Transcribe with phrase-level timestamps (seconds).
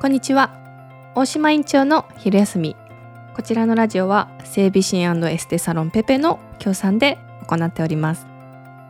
[0.00, 0.50] こんにちは。
[1.14, 2.74] 大島院長の昼休み。
[3.34, 8.26] こちらのラジオは整備士エステサロンペペの協賛で行っております。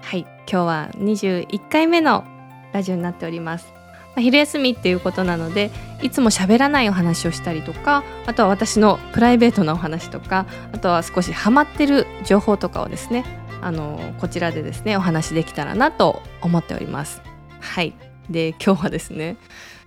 [0.02, 2.25] はい今日は21回目の
[2.73, 3.73] ラジオになっております。
[4.18, 13.24] 昼休みっていうことなのでいつも喋らないお話をしたりとかあとは私のプライベートなお話とかあとは少しハマってる情報とかをですね
[13.62, 17.20] あのこちらでですねお話できたらなと思っております。
[17.58, 17.95] はい。
[18.30, 19.36] で今日はですね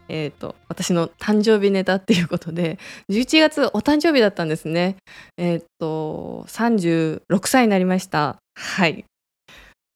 [0.09, 2.77] えーと、私の誕生日ネタっていうことで
[3.09, 4.98] 11月お誕生日だったんですね。
[5.38, 8.38] えっ、ー、と36歳になりました。
[8.55, 9.05] はい。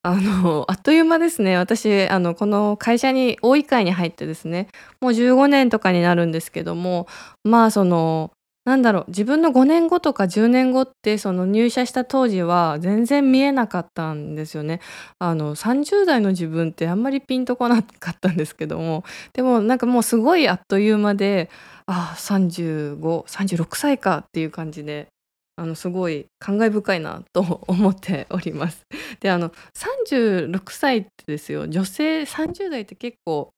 [0.04, 1.58] あのあっという間ですね。
[1.58, 4.68] 私あのこの会社に大井会に入ってですね
[5.02, 7.08] もう15年とかになるんですけども
[7.44, 8.32] まあその
[8.68, 14.82] なんだろう自分の5年後とか10年後ってその入社した当時は全然見えなかったんですよね。
[15.20, 21.50] あの30代の自分ってあんまりピンとこなかったんですけどもでもなんかもうすごいあっという間で
[21.86, 25.08] ああ3536歳かっていう感じで
[25.56, 28.84] あのすごい感慨深いなと思っております。
[29.22, 33.50] であの36歳ってですよ女性30代って結構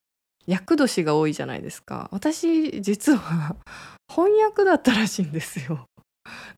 [0.46, 3.56] 厄年が多いじゃないですか私実は
[4.10, 5.86] 翻訳だったらしいんですよ。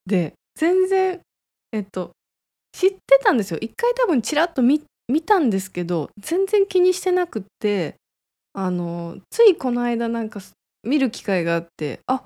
[0.07, 1.21] で全然
[1.73, 2.13] えっと
[2.73, 4.81] 知ってたんですよ一回多分ちらっと見
[5.25, 7.97] たんですけど全然気にしてなくって
[8.55, 10.41] あのついこの間なんか
[10.83, 12.23] 見る機会があってあ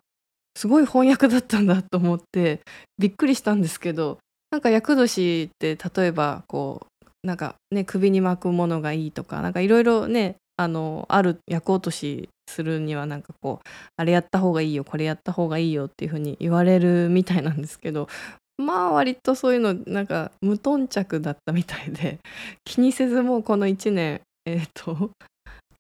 [0.55, 2.61] すごい翻訳だったんだと思って
[2.99, 4.19] びっくりしたんですけど
[4.51, 18.09] なんか厄年って例えばこうなんかね首に巻くものがいいとかなんかいろいろねあのある役落としするにはなんかこうあれやった方がいいよこれやった方がいいよっていう風に言われるみたいなんですけど
[18.59, 22.19] まあ割とそういうのなんか無頓着だったみたいで
[22.65, 25.11] 気にせずもうこの1年えっ、ー、と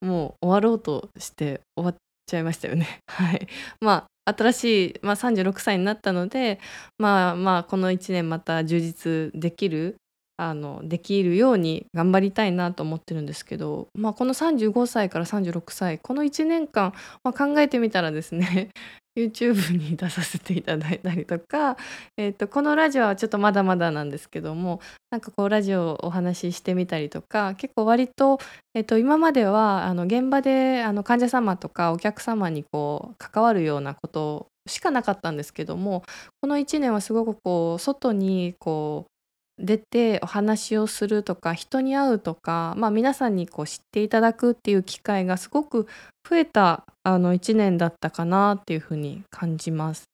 [0.02, 2.98] もう終わろうとして終わっちゃいましたよね。
[3.08, 3.48] はい、
[3.80, 6.58] まあ新しい、まあ、36歳になったので
[6.98, 9.96] まあまあこの1年また充実できる
[10.38, 16.92] あのできるように頑張りたいなと思ってるんですけど、まあ、この35歳から36歳この1年間、
[17.24, 18.70] まあ、考えてみたらですね
[19.16, 21.78] YouTube に出させていただいたりとか、
[22.18, 24.80] えーと、このラジオはちょっとまだまだなんですけども
[25.10, 28.38] なんかこうラジオをお話ししてみたりとか結構割と,、
[28.74, 36.02] えーと、今まではあの現場であの患者様とかお客様にこう関わるようなことしかなかったんですけども
[36.42, 39.15] この1年はすごくこう外にこう
[39.58, 45.86] 出てお話をするとか人に会うとか、まあ、皆さんにこう知っていただくっていう機会がすごく
[46.28, 50.04] 増えたあの1年だったかなっていうふうに感じます。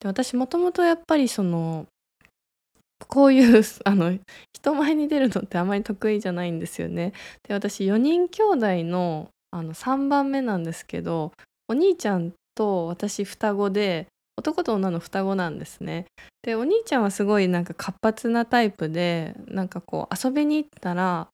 [0.00, 1.86] で私もともとやっぱりその
[3.06, 4.18] こういう あの
[4.52, 7.12] 人前に出るのってあまり得意じゃないんですよね。
[7.46, 11.32] で私4人兄弟のあの3番目なんですけど
[11.68, 16.06] お兄ちゃんと私双子で男と女の双子なんですね。
[16.42, 21.28] でお兄ちゃんはすごいなんか活発なタイプでなんかこう遊びに行ったら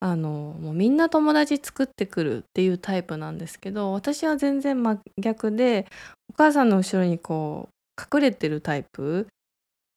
[0.00, 5.86] あのもうみんな友達作ってくるっていうタイプなんですけど私は全然真逆で
[6.30, 9.28] お母さんの後ろにこう隠れてるタイプ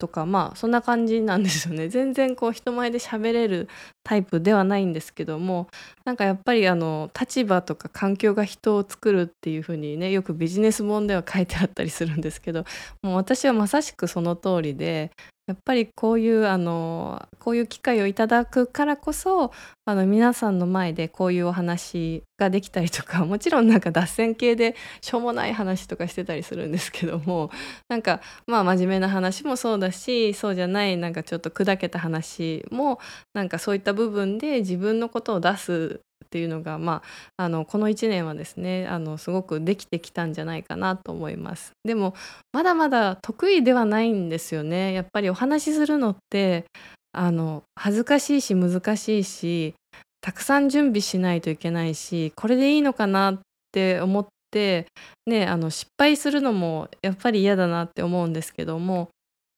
[0.04, 1.88] とかまあそんな感じなんですよね。
[1.90, 3.70] 全然こう人前で喋れる
[4.04, 5.70] タイプではないんですけども
[6.04, 12.66] なんかやっぱりあの立場とか環境が人を作るっていう風にねよくビジネス本では書いてあったりするんですけど
[13.02, 15.12] もう私はまさしくその通りで
[15.46, 19.52] やっぱりこういうあのこういう機会をいただくからこそ
[19.84, 27.52] あの皆さんの前でこういうお話ができたりとか もちろんなんか脱線系でしょうもない話とかしてたりするんですけども
[27.90, 33.00] なんかまあ真面目な話もそうだしそうじゃないなんかちょっと砕けた話も
[33.34, 37.04] なんかそういった部分で自分のことを出すっていうのが、ま
[37.38, 41.72] あ、あのこの1年はですねあのすごくできてきたんじゃないかなと思います。
[41.84, 42.16] でも
[42.52, 44.94] まだまだ得意ではないんですよね。
[44.94, 46.66] やっぱりお話しするのって
[47.12, 49.76] あの恥ずかしいし難しいし
[50.22, 53.40] たくさん準備しないといけないしこれでいいのかなっ
[53.72, 54.88] て思って
[55.28, 59.10] ねあの失敗するのもやっぱり嫌だなって思うんですけども。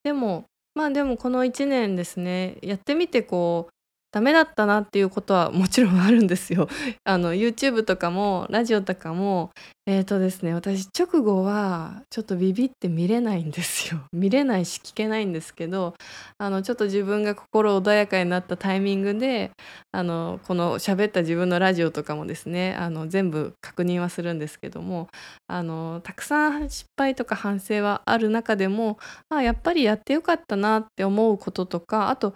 [0.04, 0.46] でも
[0.76, 3.75] まあでもこの1年ですねやってみてこう
[4.16, 6.70] ダメだったなっていうことはもちろんあるんですよ。
[7.04, 9.52] あの YouTube とかもラジオとかも
[9.88, 14.00] えーとですね私直後はちょっとビビって見れないんですよ。
[14.16, 15.96] 見れないし聞けないんですけど
[16.38, 19.52] あのちょっと自分が心穏やかになったタイミングで
[19.92, 25.10] あのこの喋った自分のラジオとかもですねあの全部確認はするんですけども
[25.48, 28.98] あのたくさん失敗とか反省はある中でも
[29.28, 32.34] あやっぱりやってよかったなって思うこととかあと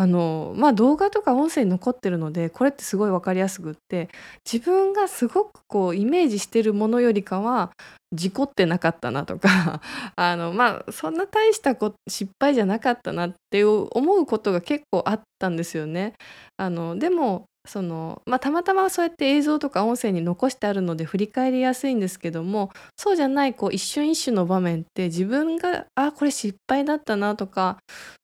[0.00, 4.08] あのまあ動画とか音声に残ってるのでこれってすごい分かりやすくって
[4.50, 7.70] 自分がすごくこうイメージしてるものよりかは
[8.10, 9.82] 事故ってなかったなとか
[10.16, 16.14] あのまあそんな大したこ失敗じゃなかったなって思うことが結構あったんですよね。
[16.56, 27.76] あのでもそのまあ、たまたまそうやって映像とか音声に残してあるので振り返りやすいんですけどもそうじゃないこう一瞬一瞬の場面って自分があこれ失敗だったなとか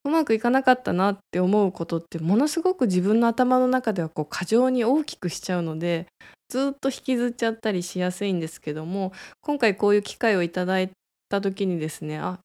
[0.04, 6.06] うまくいかなかったなって思うことってものすごく自分の頭の中ではこう過剰に大きくしちゃうので
[6.48, 9.12] ずっと引きずっちゃったりしやすいんですけども
[9.42, 10.90] 今回こういう機会をいただい
[11.28, 12.38] た時にですねあ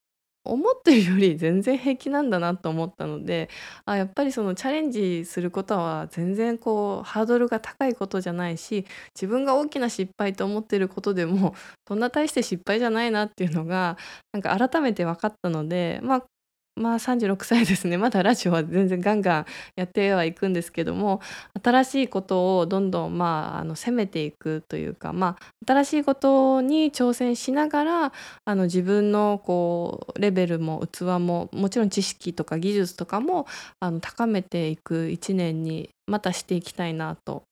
[0.44, 3.50] 思ってるより全然平気なんだなと思ったので
[3.86, 8.86] あやっぱりそのチャレンジすることは全然こうハードルが高いことじゃないし
[9.16, 11.54] 自分が大きな失敗と思ってることでも
[11.88, 13.98] そんな大して失敗じゃないなっていうのが
[14.34, 16.26] なんか改めて分かったのでまあ
[16.76, 19.46] まあ36歳ですね まだラジオは全然ガンガン
[19.76, 21.22] やってはいくんですけども
[21.62, 28.14] 新しいことをどんどんまああの攻めていくというかまあ新しいことに挑戦しながら
[28.46, 33.48] あの自分のこうレベルも器ももちろん知識とか技術とかも
[33.80, 37.44] あの高めていく1年にまたしていきたいなと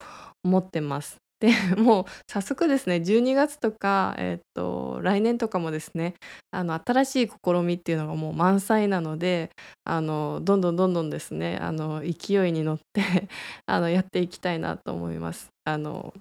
[0.44, 1.29] 思ってます。
[1.40, 6.16] で もう早速ですね12月とか、えーと、来年とかもですね
[6.52, 9.50] あの新しい試みっていうのがもう満載なので
[9.86, 13.30] あのどんどんどんどんですねあの勢いに乗って
[13.66, 15.50] あのやっていきたいなと思います。
[15.66, 16.14] あの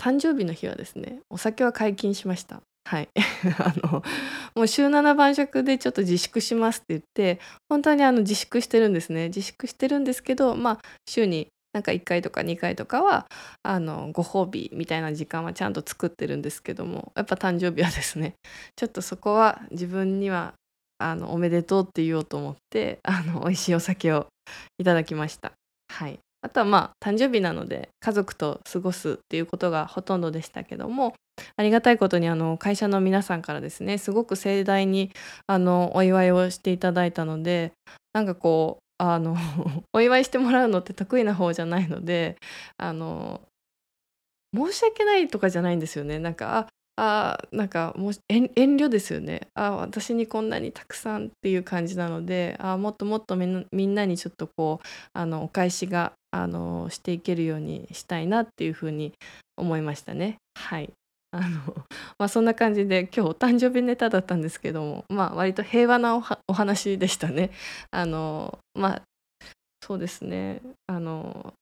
[0.00, 2.62] 誕生日の日はですねお酒は解禁しました。
[2.86, 3.08] はい
[3.60, 4.02] あの
[4.54, 7.38] もう週7晩酌でちょっと自粛しますって言って
[7.68, 13.26] 本当にあの自粛してるんですね自粛してるんですけどまあ週になんか1回とか2回とかは
[13.62, 18.34] あのご褒美みたいな時間はちゃんと作ってるんですけどもやっぱ誕生日はですね
[18.76, 20.54] ちょっとそこは自分には
[20.98, 24.26] あのおめでとうって言おうと思ってあの美味しいお酒を
[24.78, 25.52] いただきました。
[25.90, 31.14] はいあとはまあ誕生日なので家族と過ごすっていうことがほとんどでしたけども
[31.56, 35.10] ありがたいことにあの会社の皆さんからですねすごく盛大に
[35.46, 37.72] あのお祝いをしていただいたので
[38.12, 39.36] なんかこうあの
[39.92, 42.36] お祝いしてもらうのって得意な方じゃないので
[42.76, 43.40] あの
[44.54, 46.18] 申し訳ないとかじゃないんですよね。
[46.18, 46.68] なんかあ
[47.00, 49.48] あなんかもう遠慮ですよね。
[49.54, 53.46] あ私にこんなにたくさんっていう感じなのであもっともっとみ
[53.86, 59.12] んなにちょっとこうあのお返しがあのしていけるようにしたいなっていうふうに
[59.56, 60.38] 思いましたね。
[60.56, 60.90] はい。
[61.38, 61.60] あの
[62.18, 67.50] まあそんな感じで今日お誕生日ネタだったんですけどもまあ割と平和なお話でしたね。
[67.92, 69.02] あのまあ
[69.80, 71.54] そうですねあの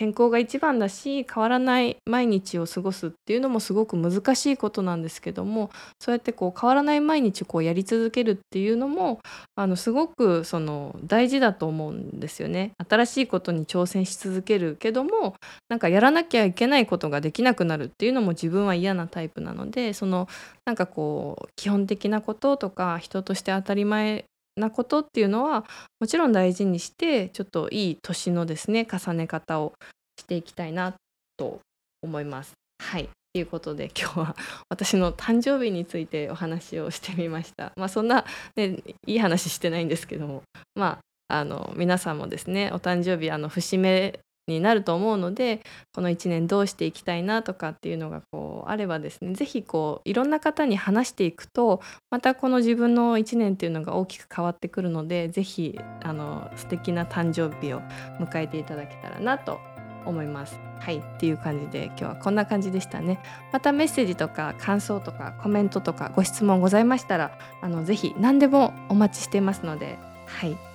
[0.00, 5.70] 健康が一番だし変わらない毎日を過ごすっていうのもすごく難しいことなんですけども
[6.00, 9.20] そうやってこう変わらない毎日をこうやり続けるっていうのも
[9.56, 12.72] あのすごくその大事だと思うんですよね。
[12.88, 15.34] 新しいことに挑戦し続けるけども
[15.68, 20.28] なんかやらなきゃいけないことができなくなるっていうのも自分は嫌なタイプなのでその
[20.64, 24.24] なんかこう基本的なこととか人として当たり前
[24.56, 25.64] なことっていうのは
[26.00, 29.72] もちろん大事にしてちょっといい年のですね重ね方を
[30.18, 30.94] していきたいな
[31.36, 31.60] と
[32.02, 32.52] 思います。
[32.82, 34.36] はいということで今日は
[34.68, 37.72] 私の誕生日についてお話をしてみました。
[37.78, 38.24] まあそんな、
[38.56, 40.42] ね、いい話してないんですけども
[40.74, 40.98] ま
[41.28, 44.18] ああの皆さんもですねお誕生日あの節目
[44.48, 45.60] になると思うので
[45.94, 51.80] この1年どうしていきたいなとかっていうのがこうあればですね是非こういろんな方に話していくと
[52.10, 57.80] またこの自分の1年っていうのが大きく変わってくるので是非あの素敵な誕生日を
[58.18, 59.60] 迎えていただけたらなと
[60.06, 60.58] 思います。
[60.80, 63.20] はいっていう感じで今日はこんな感じでしたね。
[63.52, 70.69] またメッセージとか感想とかコメントとかご質問ございましたらあのぜひ何でもお待ちしてますのではい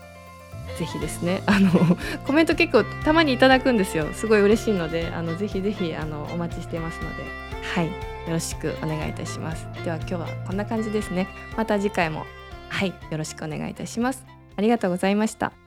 [0.78, 1.42] ぜひですね。
[1.48, 1.70] あの
[2.26, 4.08] コメント結構たまにいただくんですよ。
[4.14, 7.24] すごい嬉しいのであのぜひぜひあのお待ちしていますので。
[7.74, 7.88] はい。
[7.88, 7.92] よ
[8.32, 9.68] ろしくお願いいたします。
[9.84, 11.28] では今日はこんな感じですね。
[11.56, 12.26] また次回も。
[12.70, 12.94] はい。
[13.10, 14.26] よろしくお願いいたします。
[14.58, 15.65] ありがとうございました。